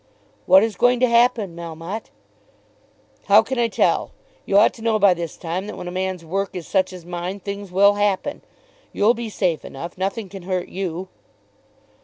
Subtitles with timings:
[0.47, 2.09] "What is going to happen, Melmotte?"
[3.25, 4.09] "How can I tell?
[4.47, 7.05] You ought to know by this time that when a man's work is such as
[7.05, 8.41] mine, things will happen.
[8.93, 9.99] You'll be safe enough.
[9.99, 11.09] Nothing can hurt you."